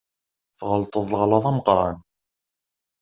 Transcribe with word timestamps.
Tɣelṭeḍ 0.57 1.05
leɣlaḍ 1.09 1.43
d 1.45 1.45
ameqqran. 1.49 1.97